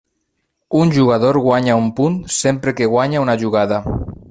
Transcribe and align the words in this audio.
Un 0.79 0.93
jugador 0.95 1.39
guanya 1.43 1.77
un 1.83 1.91
punt 2.01 2.17
sempre 2.39 2.75
que 2.81 2.91
guanya 2.97 3.25
una 3.27 3.39
jugada. 3.47 3.83